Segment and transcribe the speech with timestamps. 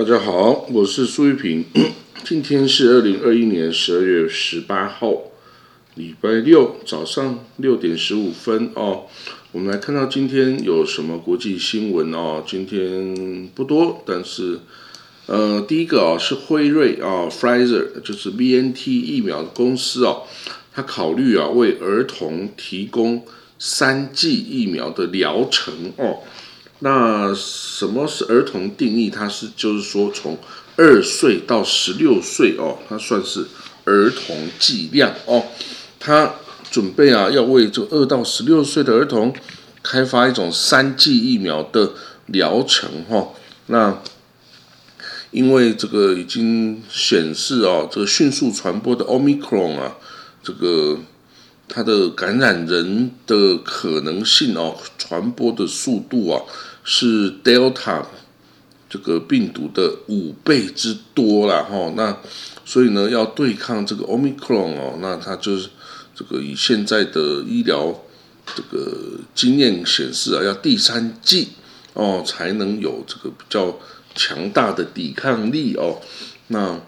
[0.00, 1.62] 大家好，我是苏玉平。
[2.24, 5.12] 今天是二零二一年十二月十八号，
[5.94, 9.02] 礼拜六早上六点十五分哦。
[9.52, 12.42] 我们来看到今天有什么国际新闻哦？
[12.46, 14.60] 今天不多，但是
[15.26, 20.22] 呃，第一个啊是辉瑞啊，Pfizer 就是 BNT 疫苗的公司哦，
[20.72, 23.26] 它考虑啊为儿童提供
[23.58, 26.20] 三剂疫苗的疗程哦。
[26.82, 29.10] 那什么是儿童定义？
[29.10, 30.38] 它是就是说从
[30.76, 33.46] 二岁到十六岁哦，它算是
[33.84, 35.44] 儿童剂量哦。
[35.98, 36.36] 它
[36.70, 39.34] 准备啊要为这二到十六岁的儿童
[39.82, 41.92] 开发一种三剂疫苗的
[42.26, 43.28] 疗程哈。
[43.66, 44.00] 那
[45.32, 49.98] 因为这个已经显示哦，这个迅速传播的 Omicron 啊，
[50.42, 50.98] 这个
[51.68, 56.40] 它的感染人的可能性哦，传播的速度啊。
[56.92, 58.04] 是 Delta
[58.88, 62.18] 这个病毒的五倍之多了哈，那
[62.64, 65.68] 所以呢，要对抗这个 Omicron 哦，那它就是
[66.16, 67.96] 这个以现在的医疗
[68.56, 71.50] 这个经验显示啊，要第三剂
[71.94, 73.78] 哦才能有这个比较
[74.16, 76.00] 强大的抵抗力哦，
[76.48, 76.80] 那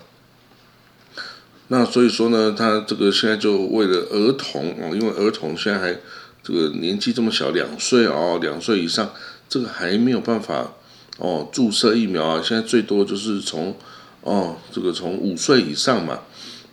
[1.69, 5.97] 那所以说呢，他这个现在就为了儿童哦，因为儿童现在还
[6.43, 9.13] 这个年纪这么小，两岁哦，两岁以上。
[9.53, 10.73] 这个还没有办法
[11.19, 13.77] 哦，注射疫苗啊，现在最多就是从
[14.23, 16.21] 哦，这个从五岁以上嘛，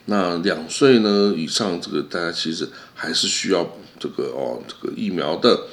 [0.06, 5.66] 那两岁呢以上，这个大家其实还是需要这个哦，这个疫苗的。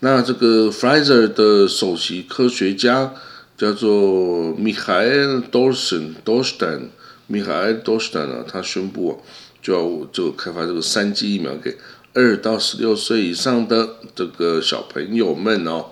[0.00, 3.12] 那这个 Pfizer 的首席科学家
[3.58, 6.88] 叫做 Michael Dorsen Dorstan
[7.30, 9.22] Michael Dorstan 啊，他宣布
[9.60, 11.76] 就要就开发这个三剂疫苗给。
[12.14, 15.86] 二到十六岁以上的这个小朋友们哦，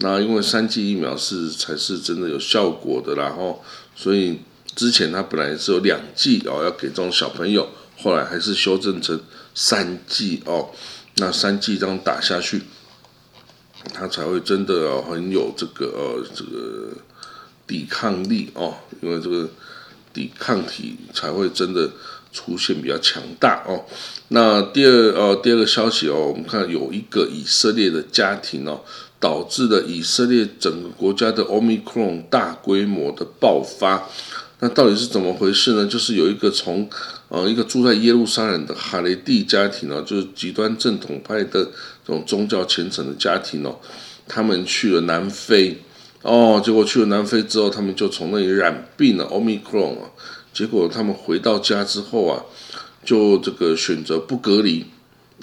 [0.00, 3.64] 那因为三剂疫苗是才是真的有效果的，然后
[3.96, 4.40] 所以
[4.76, 7.68] 之前他本来是有两剂哦，要给这种小朋友，
[7.98, 9.18] 后来还是修正成
[9.54, 10.70] 三剂哦，
[11.16, 12.62] 那三剂这样打下去，
[13.94, 16.90] 他才会真的很有这个呃这个
[17.66, 19.48] 抵抗力哦，因为这个
[20.12, 21.90] 抵抗体才会真的。
[22.34, 23.84] 出现比较强大哦。
[24.28, 28.80] 那第二呃第二个消息哦，我们看有一个以色列的家庭哦，
[29.20, 34.08] 导致了以色列整个国家的 Omicron 大规模的爆发。
[34.60, 35.86] 那到底是怎么回事呢？
[35.86, 36.88] 就是有一个从
[37.28, 41.70] 呃一个住在耶路撒冷的哈雷蒂家庭哦，就是极端正统派的这
[42.06, 43.76] 种宗教虔诚的家庭哦，
[44.26, 45.76] 他们去了南非
[46.22, 50.10] 哦，结果去了南非之后，他们就从那里染病了 Omicron 啊。
[50.52, 52.44] 结果他们回到家之后啊，
[53.04, 54.86] 就这个选择不隔离，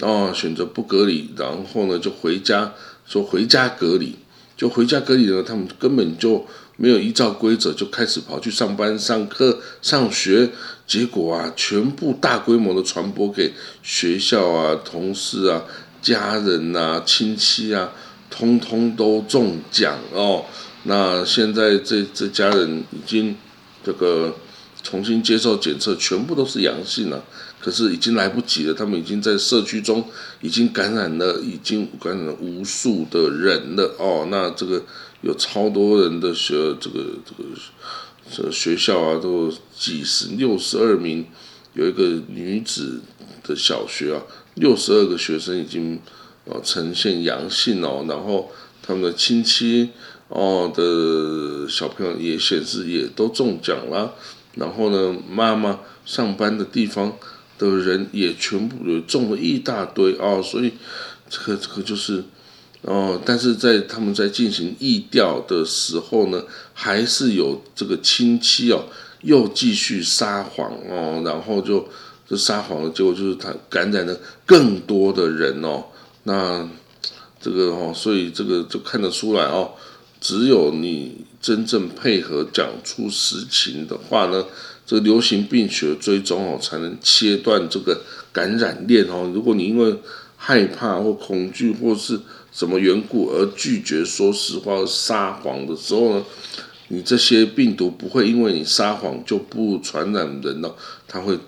[0.00, 2.72] 哦，选择不隔离，然后呢就回家
[3.04, 4.16] 说回家隔离，
[4.56, 6.46] 就回家隔离呢，他们根本就
[6.76, 10.48] 没有依照规则就开始跑去上班、上课、上学，
[10.86, 13.52] 结果啊，全部大规模的传播给
[13.82, 15.64] 学校啊、同事啊、
[16.00, 17.92] 家人呐、亲戚啊，
[18.30, 20.46] 通通都中奖哦。
[20.84, 23.36] 那现在这这家人已经
[23.84, 24.34] 这个。
[24.82, 27.22] 重新接受检测，全部都是阳性了，
[27.60, 28.72] 可是已经来不及了。
[28.72, 30.02] 他们已经在社区中
[30.40, 33.94] 已经感染了，已经感染了无数的人了。
[33.98, 34.82] 哦，那这个
[35.20, 37.44] 有超多人的学，这个这个
[38.32, 41.26] 这学校啊，都几十六十二名，
[41.74, 43.02] 有一个女子
[43.46, 44.22] 的小学啊，
[44.54, 46.00] 六十二个学生已经
[46.46, 48.50] 呃呈现阳性哦，然后
[48.82, 49.90] 他们的亲戚
[50.30, 54.14] 哦的小朋友也显示也都中奖了。
[54.54, 57.16] 然后呢，妈妈上班的地方
[57.56, 60.72] 的人也全部有中了一大堆啊，所以
[61.28, 62.24] 这个这个就是
[62.82, 66.42] 哦，但是在他们在进行疫调的时候呢，
[66.74, 68.86] 还是有这个亲戚哦，
[69.22, 71.86] 又继续撒谎哦，然后就
[72.28, 75.84] 就撒谎的结果就是他感染了更多的人哦，
[76.24, 76.68] 那
[77.40, 79.70] 这个哦，所以这个就看得出来哦。
[80.20, 84.44] 只有你真正配合讲出实情的话呢，
[84.84, 89.30] 这个流行病学追踪哦，才能切断这个感染链哦。
[89.32, 89.96] 如果你因为
[90.36, 92.20] 害怕或恐惧或是
[92.52, 96.24] 什么缘故而拒绝说实话、撒谎的时候呢，
[96.88, 100.76] 你这些病毒不会因为你撒谎就不传染人了，
[101.08, 101.38] 它会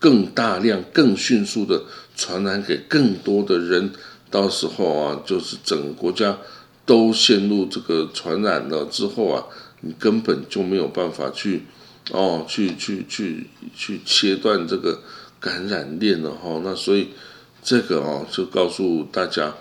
[0.00, 1.84] 更大量、更迅速的
[2.16, 3.92] 传染给更多的人。
[4.28, 6.36] 到时候啊，就是整个国家。
[6.86, 9.44] 都陷入这个传染了之后啊，
[9.80, 11.64] 你根本就没有办法去
[12.12, 15.02] 哦，去去去去切断这个
[15.40, 16.60] 感染链了哈。
[16.64, 17.08] 那所以
[17.62, 19.56] 这个哦，就告诉大家，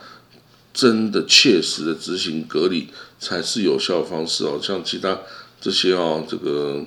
[0.72, 2.88] 真的切实的执行隔离
[3.20, 4.60] 才是有效方式哦。
[4.62, 5.20] 像其他
[5.60, 6.86] 这些哦，这个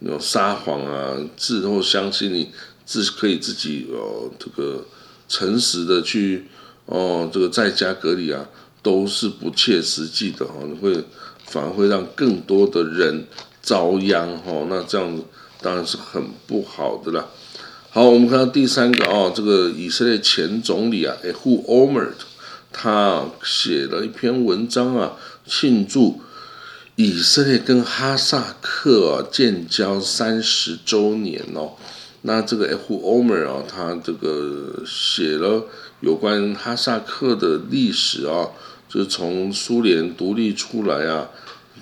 [0.00, 2.50] 有撒谎啊，自后相信你
[2.84, 4.84] 自可以自己哦，这个
[5.28, 6.46] 诚实的去
[6.86, 8.48] 哦，这个在家隔离啊，
[8.86, 11.02] 都是不切实际的哈，会
[11.44, 13.26] 反而会让更多的人
[13.60, 15.24] 遭殃哈，那这样子
[15.60, 17.26] 当然是很不好的啦。
[17.90, 22.10] 好，我们看到第三个哦，这个以色列前总理啊，Hu Omer，
[22.70, 26.20] 他写了一篇文章啊，庆祝
[26.94, 31.72] 以色列跟哈萨克建交三十周年哦。
[32.22, 35.64] 那这个 Hu Omer 啊，他这个写了
[36.00, 38.50] 有关哈萨克的历史啊，
[38.88, 41.28] 就是从苏联独立出来啊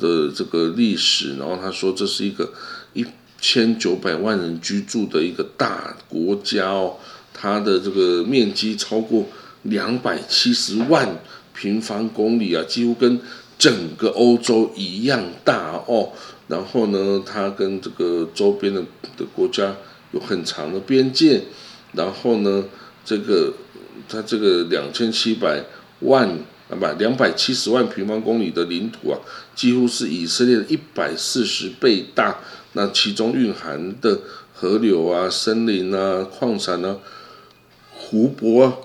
[0.00, 2.52] 的这个历史，然后他说这是一个
[2.92, 3.04] 一。
[3.46, 6.96] 千九百万人居住的一个大国家哦，
[7.34, 9.26] 它的这个面积超过
[9.64, 11.06] 两百七十万
[11.52, 13.20] 平方公里啊，几乎跟
[13.58, 16.10] 整个欧洲一样大哦。
[16.48, 18.80] 然后呢，它跟这个周边的
[19.14, 19.76] 的国家
[20.12, 21.42] 有很长的边界。
[21.92, 22.64] 然后呢，
[23.04, 23.52] 这个
[24.08, 25.62] 它这个两千七百
[26.00, 26.34] 万
[26.68, 29.18] 啊不两百七十万平方公里的领土啊，
[29.54, 32.38] 几乎是以色列的一百四十倍大。
[32.72, 34.20] 那其中蕴含的
[34.52, 36.98] 河流啊、森林啊、矿产啊、
[37.92, 38.76] 湖泊啊，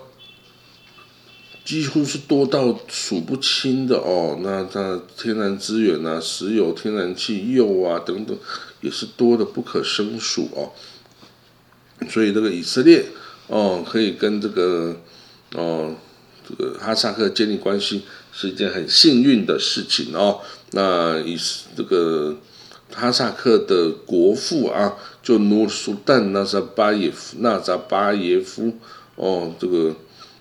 [1.64, 4.38] 几乎是多到数不清的哦。
[4.42, 8.38] 那它天然资源啊、石油、天然气、铀啊等等，
[8.80, 10.70] 也是多的不可胜数哦。
[12.08, 13.06] 所以这个以色列
[13.48, 14.96] 哦，可以跟这个
[15.54, 15.96] 哦
[16.50, 18.02] 这个哈萨克建立关系，
[18.32, 20.40] 是一件很幸运的事情哦。
[20.72, 21.36] 那以
[21.76, 22.36] 这个。
[22.92, 28.72] 哈萨克的国父啊，就努苏丹纳扎巴耶夫，纳扎巴耶夫
[29.14, 29.94] 哦，这个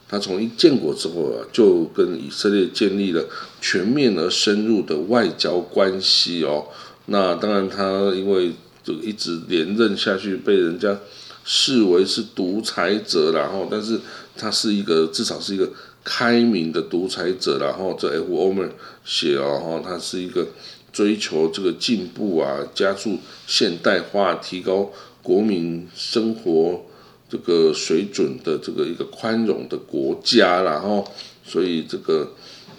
[0.08, 3.24] 他从一建国之后啊，就跟以色列建立了
[3.62, 6.66] 全面而深入的外交关系哦。
[7.06, 8.52] 那当然，他因为
[8.84, 10.98] 这个一直连任下去，被人家
[11.46, 14.00] 视为是独裁者，然后，但是
[14.36, 15.70] 他是一个至少是一个
[16.10, 18.68] 开明的独裁者，然后这 F O M
[19.06, 20.48] 写哦，哈，他是一个。
[20.92, 24.92] 追求这个进步啊，加速现代化，提高
[25.22, 26.82] 国民生活
[27.30, 31.08] 这个水准的这个一个宽容的国家，然后，
[31.46, 32.32] 所以这个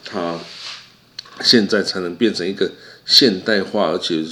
[0.04, 0.36] 他
[1.40, 2.68] 现在才能变成一个
[3.06, 4.24] 现代化而且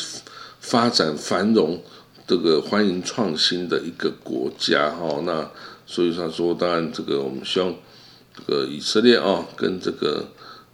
[0.61, 1.81] 发展繁荣、
[2.27, 5.23] 这个欢迎创新的一个国家哈。
[5.25, 5.49] 那
[5.87, 7.73] 所以他说，当然这个我们希望
[8.38, 10.29] 这个以色列啊，跟这个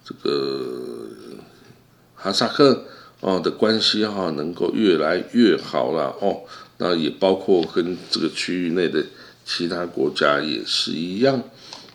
[0.05, 1.09] 这个
[2.15, 2.85] 哈萨克。
[3.21, 6.41] 哦的关系哈，能够越来越好了哦。
[6.77, 9.03] 那也包括跟这个区域内的
[9.43, 11.41] 其他国家也是一样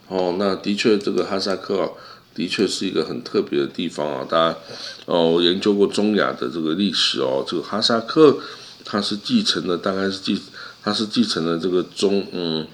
[0.09, 0.35] 哦。
[0.41, 1.89] 那的确，这个哈萨克啊，
[2.35, 4.27] 的确是一个很特别的地方啊。
[4.29, 4.59] 大家
[5.05, 8.39] 哦，研究过中亚的这个历史哦，这个哈萨克
[8.85, 10.41] 它是继承了，大概是继
[10.83, 12.67] 它是继承了这个中嗯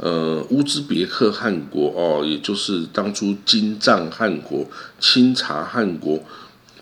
[0.00, 4.66] 呃乌兹别克汗国哦，也就是当初金帐汗国、
[4.98, 6.20] 清查汗国。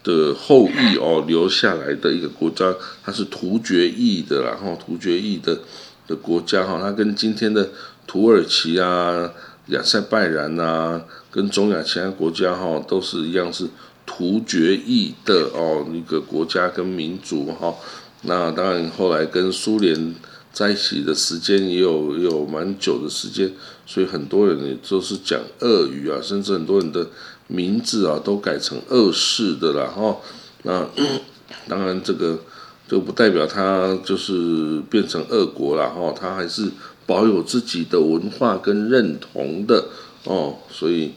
[0.05, 2.73] 的后裔哦，留下来的一个国家，
[3.05, 5.59] 它是突厥裔的，然后突厥裔的
[6.07, 7.69] 的国家哈，它跟今天的
[8.07, 9.31] 土耳其啊、
[9.67, 13.69] 亚塞拜然呐，跟中亚其他国家哈，都是一样是
[14.07, 17.75] 突厥裔的哦一个国家跟民族哈。
[18.23, 20.15] 那当然后来跟苏联
[20.59, 23.53] 在一起的时间也有也有蛮久的时间，
[23.87, 27.07] 所以很多人也都是讲鳄鱼啊，甚至很多人的。
[27.51, 30.19] 名字啊，都改成二世的了哈。
[30.65, 30.87] 那
[31.67, 32.39] 当然，这个
[32.87, 36.13] 就不代表他就是变成恶国了哈。
[36.15, 36.71] 他还是
[37.07, 39.87] 保有自己的文化跟认同的
[40.25, 40.57] 哦。
[40.71, 41.15] 所以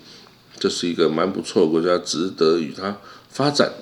[0.58, 2.96] 这是一个蛮不错的国家，值得与他
[3.28, 3.74] 发展。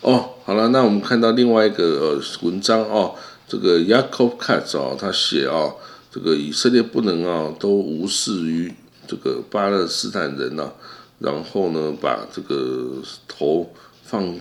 [0.00, 3.14] 哦，好了，那我们看到另外一个呃文章哦，
[3.50, 5.74] 这个 Yaakov Katz 哦，他写哦，
[6.08, 8.72] 这个以色列不能啊都无视于
[9.08, 10.70] 这个巴勒斯坦人呐。
[11.18, 14.34] 然后呢，把这个头放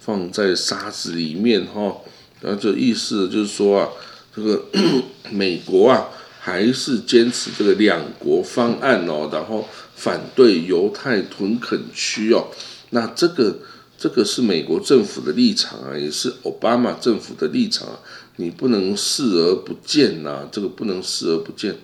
[0.00, 1.94] 放在沙子里面哈，
[2.40, 3.88] 然后这意思就是说啊，
[4.34, 4.64] 这个
[5.30, 6.08] 美国啊
[6.40, 12.48] 还是坚持这个两国方案哦，然后反对犹太屯垦区哦，
[12.90, 13.58] 那这个
[13.98, 18.00] 这个是美国政府的立场啊，也是奥巴马政府的立场啊，
[18.36, 21.76] 你不能视而不见呐，这个不能视而不见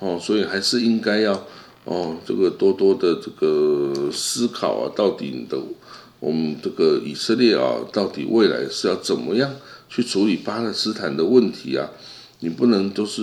[0.00, 1.46] 哦，所以还是应该要。
[1.86, 5.58] 哦，这个多多的这个思考啊，到底的
[6.18, 9.54] 我们这个以色列啊，到底未来是要怎么样
[9.86, 11.90] 去处理巴勒斯坦的问题啊？
[12.40, 13.20] 你不能都是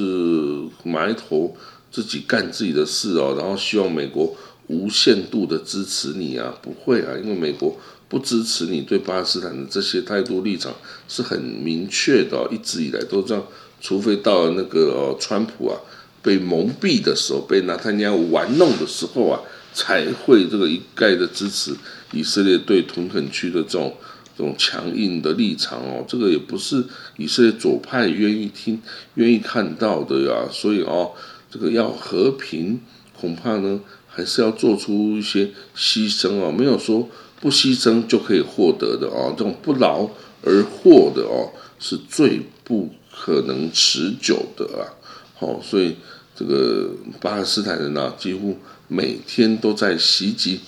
[0.83, 1.57] 埋头
[1.91, 4.35] 自己干自己的事哦，然后希望美国
[4.67, 6.55] 无限度的支持你啊？
[6.61, 7.75] 不会啊，因为美国
[8.11, 10.75] 不支持你对巴勒斯坦的这些态度立场
[11.07, 13.41] 是很明确的，一直以来都这样，
[13.79, 15.79] 除非到了那个，川普啊
[16.21, 19.39] 被蒙蔽的时候，被纳坦尼亚玩弄的时候啊，
[19.73, 21.73] 才会这个一概的支持
[22.11, 23.95] 以色列对屯垦区的这种
[24.37, 26.83] 这种强硬的立场哦，这个也不是
[27.15, 28.81] 以色列左派愿意听、
[29.13, 31.11] 愿意看到的呀，所以哦，
[31.49, 32.81] 这个要和平，
[33.17, 37.07] 恐怕呢还是要做出一些牺牲哦，没有说。
[37.41, 40.07] 不牺牲就可以获得的哦，这种不劳
[40.43, 44.85] 而获的哦，是最不可能持久的啊！
[45.33, 45.95] 好，所以
[46.35, 48.55] 这个巴勒斯坦人呢，几乎
[48.87, 50.59] 每天都在袭击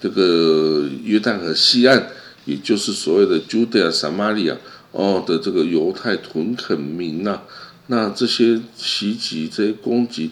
[0.00, 2.06] 这个约旦河西岸，
[2.44, 4.56] 也就是所谓的 Judea Samaria
[4.92, 7.42] 哦的这个犹太屯垦民呐。
[7.88, 10.30] 那这些袭击、这些攻击，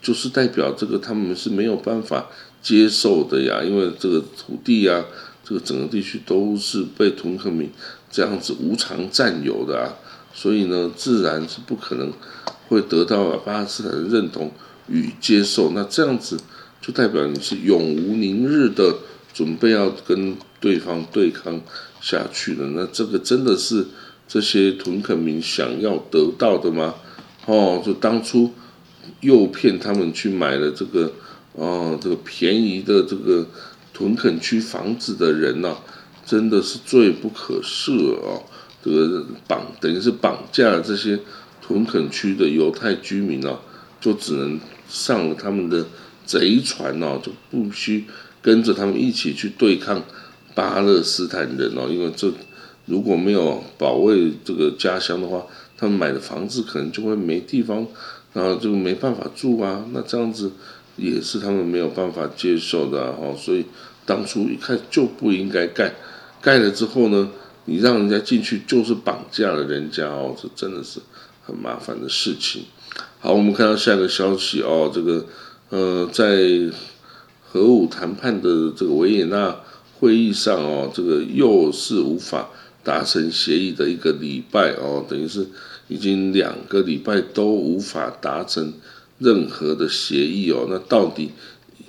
[0.00, 2.30] 就是代表这个他们是没有办法。
[2.62, 5.04] 接受的呀，因为这个土地呀，
[5.44, 7.68] 这个整个地区都是被屯垦民
[8.08, 9.92] 这样子无偿占有的啊，
[10.32, 12.12] 所以呢，自然是不可能
[12.68, 14.52] 会得到巴勒斯坦的认同
[14.86, 15.72] 与接受。
[15.72, 16.38] 那这样子
[16.80, 18.94] 就代表你是永无宁日的
[19.34, 21.60] 准备要跟对方对抗
[22.00, 22.64] 下去的。
[22.68, 23.84] 那这个真的是
[24.28, 26.94] 这些屯垦民想要得到的吗？
[27.46, 28.52] 哦，就当初
[29.20, 31.12] 诱骗他们去买了这个。
[31.54, 33.46] 哦，这个便宜的这个
[33.92, 35.76] 屯垦区房子的人呐，
[36.24, 38.40] 真的是罪不可赦啊！
[38.82, 41.20] 这个绑等于是绑架了这些
[41.60, 43.60] 屯垦区的犹太居民啊，
[44.00, 45.84] 就只能上了他们的
[46.24, 48.06] 贼船哦，就不需
[48.40, 50.02] 跟着他们一起去对抗
[50.54, 52.32] 巴勒斯坦人哦，因为这
[52.86, 55.44] 如果没有保卫这个家乡的话，
[55.76, 57.86] 他们买的房子可能就会没地方，
[58.32, 60.50] 然后就没办法住啊，那这样子。
[60.96, 63.64] 也是他们没有办法接受的哈，所以
[64.04, 65.94] 当初一看就不应该盖，
[66.40, 67.30] 盖了之后呢，
[67.64, 71.00] 你让人家进去就是绑架了人家哦，这真的是
[71.42, 72.64] 很麻烦的事情。
[73.20, 75.24] 好，我们看到下一个消息哦，这个
[75.70, 76.70] 呃，在
[77.42, 79.56] 核武谈判的这个维也纳
[79.98, 82.50] 会议上哦，这个又是无法
[82.84, 85.46] 达成协议的一个礼拜哦，等于是
[85.88, 88.74] 已经两个礼拜都无法达成。
[89.22, 91.30] 任何的协议哦，那到底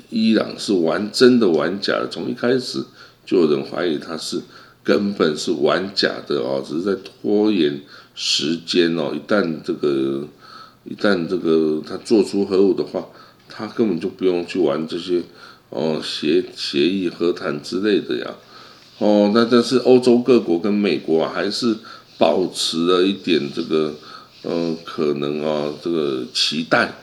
[0.10, 2.08] 伊朗是玩真的玩假的？
[2.08, 2.84] 从一开始
[3.26, 4.40] 就有人怀疑他是
[4.84, 7.82] 根本是玩假的哦，只是在拖延
[8.14, 9.12] 时间哦。
[9.16, 10.28] 一旦这个
[10.84, 13.08] 一旦这个他做出核武的话，
[13.50, 15.24] 他根本就不用去玩这些
[15.70, 18.36] 哦协协议和谈之类的呀。
[19.00, 21.76] 哦，那但是欧洲各国跟美国啊还是
[22.20, 23.96] 保持了一点这个
[24.44, 26.94] 嗯可能啊这个期待。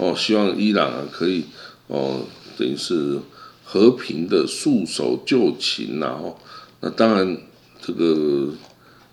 [0.00, 1.44] 哦，希望伊朗啊可以
[1.88, 2.22] 哦，
[2.56, 3.20] 等于是
[3.62, 6.36] 和平的束手就擒呐哦。
[6.80, 7.36] 那当然，
[7.82, 8.48] 这个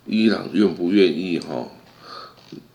[0.05, 1.67] 伊朗愿不愿意哈？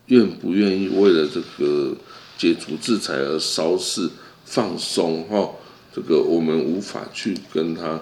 [0.09, 1.97] 愿不愿意为了这个
[2.37, 4.11] 解除制裁而稍事
[4.45, 5.49] 放松哈？
[5.95, 7.99] 这个我们无法去跟他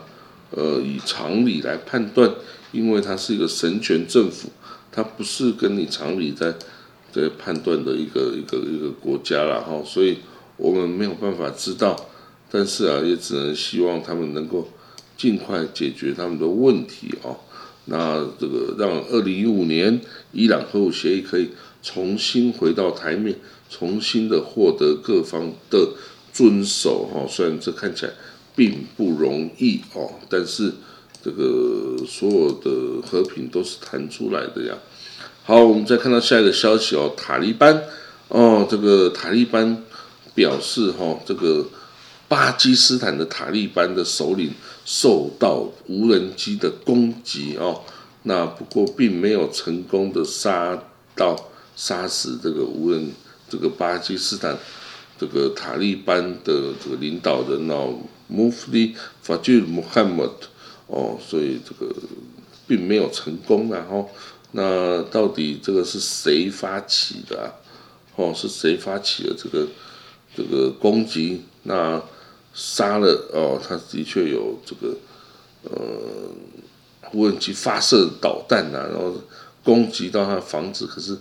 [0.50, 2.28] 呃以常理来判断，
[2.72, 4.48] 因为他是一个神权政府，
[4.90, 6.52] 他不是跟你常理在。
[7.12, 10.18] 在判断的一个一个一个国家了哈，所以
[10.56, 11.96] 我们没有办法知道，
[12.50, 14.68] 但是啊，也只能希望他们能够
[15.16, 17.36] 尽快解决他们的问题哦。
[17.86, 20.00] 那这个让二零一五年
[20.32, 21.48] 伊朗核武协议可以
[21.82, 23.34] 重新回到台面，
[23.68, 25.94] 重新的获得各方的
[26.32, 27.26] 遵守哈。
[27.28, 28.12] 虽然这看起来
[28.54, 30.72] 并不容易哦，但是
[31.22, 34.74] 这个所有的和平都是谈出来的呀。
[35.50, 37.82] 好，我们再看到下一个消息哦，塔利班。
[38.28, 39.82] 哦，这个塔利班
[40.32, 41.66] 表示哈，这个
[42.28, 44.52] 巴基斯坦的塔利班的首领
[44.84, 47.82] 受到无人机的攻击哦，
[48.22, 50.80] 那不过并没有成功的杀
[51.16, 53.10] 到杀死这个无人
[53.48, 54.56] 这个巴基斯坦
[55.18, 57.98] 这个塔利班的这个领导人哦
[58.32, 58.94] ，Mufti
[59.26, 60.30] Fajr Muhammad
[60.86, 61.92] 哦，所以这个
[62.68, 64.08] 并没有成功然后。
[64.52, 67.54] 那到底这个是谁发起的？
[68.16, 69.66] 哦，是谁发起的这个
[70.36, 71.42] 这个攻击？
[71.62, 72.02] 那
[72.52, 74.96] 杀了哦，他的确有这个
[75.62, 75.72] 呃
[77.12, 79.14] 无人机发射导弹呐，然后
[79.62, 81.16] 攻击到他房子，可是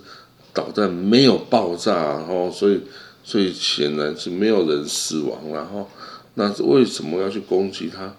[0.52, 1.94] 导弹没有爆炸，
[2.28, 2.80] 哦，所以
[3.22, 5.88] 所以显然是没有人死亡，然后
[6.34, 8.14] 那为什么要去攻击他？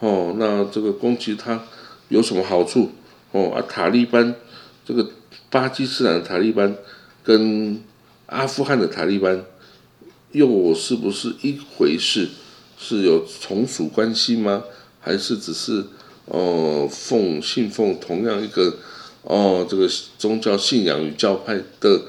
[0.00, 1.62] 哦，那这个攻击他
[2.08, 2.90] 有什么好处？
[3.32, 4.34] 哦啊，塔利班
[4.84, 5.08] 这个
[5.50, 6.76] 巴基斯坦的塔利班
[7.22, 7.82] 跟
[8.26, 9.44] 阿富汗的塔利班
[10.32, 12.28] 又是不是一回事？
[12.78, 14.64] 是有从属关系吗？
[15.00, 15.84] 还是只是
[16.26, 18.76] 哦奉信奉同样一个
[19.22, 22.02] 哦这个宗教信仰与教派的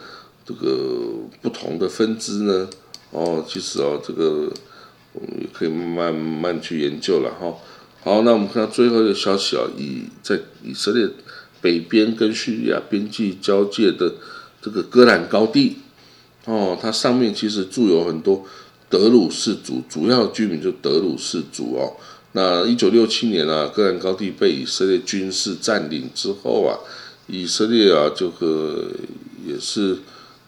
[0.46, 1.10] 这个
[1.42, 2.70] 不同的分支呢？
[3.12, 4.52] 哦，其实哦这个
[5.14, 7.54] 我们也可以慢慢去研究了哈。
[8.04, 11.08] 好，那我们看到最后一个消息啊，以在以色列
[11.62, 14.16] 北边跟叙利亚边境交界的
[14.60, 15.78] 这个戈兰高地。
[16.46, 18.44] 哦，它上面其实住有很多
[18.90, 21.94] 德鲁士族，主要居民就德鲁士族哦。
[22.32, 26.74] 那一九六七年啊，戈兰高地被以色列军事占领之后啊，
[27.28, 28.88] 以色列啊就和
[29.46, 30.00] 也是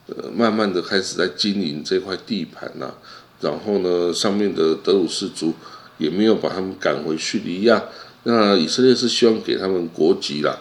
[0.07, 2.95] 呃慢慢的开始在经营这块地盘呐。
[3.41, 5.53] 然后呢，上面的德鲁士族
[5.97, 7.83] 也没有把他们赶回叙利亚。
[8.23, 10.57] 那以色列是希望给他们国籍啦，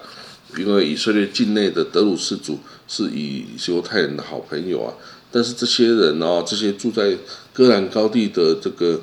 [0.59, 2.59] 因为以色列境内的德鲁士族
[2.89, 4.93] 是以犹太人的好朋友啊。
[5.31, 7.17] 但是这些人呢，这些住在
[7.53, 9.01] 戈兰高地的这个，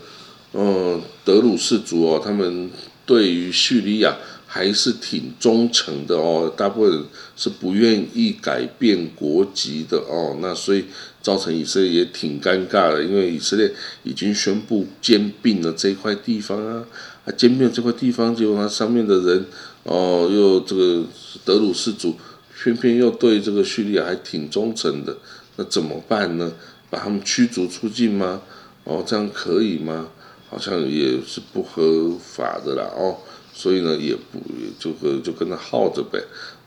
[0.53, 2.69] 嗯，德鲁士族哦，他们
[3.05, 4.15] 对于叙利亚
[4.51, 7.05] 还是挺忠诚的哦，大部分人
[7.37, 10.85] 是不愿意改变国籍的哦，那所以
[11.21, 16.83] 造成以色列也挺尴尬的，因为以色列已经宣布兼并了这块地方啊，
[17.25, 19.45] 啊，兼并这块地方，结果它上面的人
[19.83, 21.05] 哦，又这个
[21.45, 22.15] 德鲁士族
[22.59, 25.15] 偏偏又对这个叙利亚还挺忠诚的。
[25.57, 26.51] 那怎么办呢？
[26.89, 28.41] 把他们驱逐出境吗？
[28.83, 30.07] 哦，这样可以吗？
[30.49, 32.89] 好像也是不合法的啦。
[32.97, 33.15] 哦，
[33.59, 34.39] 所以呢，也不
[34.79, 36.23] 就跟就跟他耗着呗。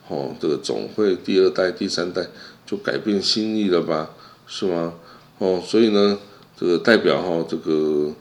[0.08, 2.26] 哦，这个总会第二代、第三代
[2.66, 4.10] 就改变心意了吧？
[4.46, 4.92] 是吗？
[5.38, 6.18] 哦，所以呢，
[6.54, 8.12] 这个代表哈，这个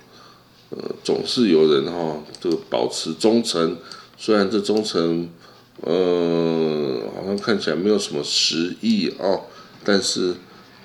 [0.70, 3.76] 呃，总是有人哈，这个保持忠诚。
[4.18, 5.28] 虽然这忠诚，
[5.82, 9.42] 呃，好像看起来没有什么实意哦，
[9.84, 10.34] 但是。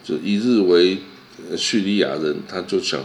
[0.06, 0.98] 就一日为
[1.56, 3.04] 叙利亚人，他就想，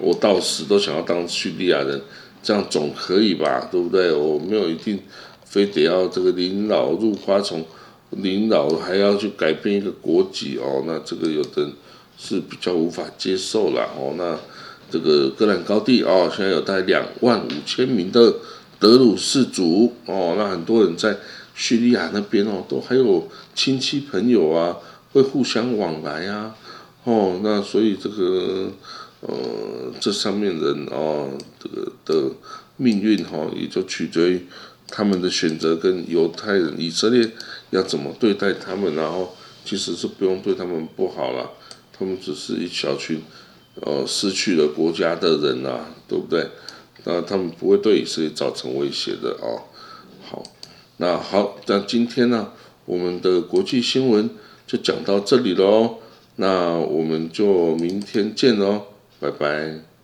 [0.00, 2.00] 我到死都想要当叙利亚人，
[2.42, 4.12] 这样总可以吧，对不对？
[4.12, 4.98] 我没有一定
[5.44, 7.64] 非得要这个临老入花丛，
[8.10, 11.70] 临老还要去改变一个国籍哦，那这个有的
[12.16, 14.14] 是比较无法接受了哦。
[14.16, 14.38] 那
[14.90, 18.34] 这个戈兰高地哦，现在有大概两万五千名的
[18.78, 21.16] 德鲁士族哦，那很多人在
[21.54, 24.76] 叙利亚那边哦，都还有亲戚朋友啊。
[25.10, 26.54] 会互相往来啊，
[27.04, 28.70] 哦，那所以这个
[29.20, 32.30] 呃，这上面人哦，这个的
[32.76, 34.46] 命运哈，也就取决于
[34.88, 37.30] 他们的选择跟犹太人以色列
[37.70, 41.50] 要怎么对待他们，然后其实是不用对他们不好了，
[41.92, 43.22] 他们只是一小群
[43.82, 46.48] 呃失去了国家的人啊，对不对？
[47.04, 49.62] 那他们不会对以色列造成威胁的哦。
[50.28, 50.42] 好，
[50.98, 52.52] 那好，那今天呢，
[52.84, 54.30] 我们的国际新闻。
[54.68, 55.94] 就讲到这里喽，
[56.36, 58.82] 那我们就明天见喽，
[59.20, 59.97] 拜拜。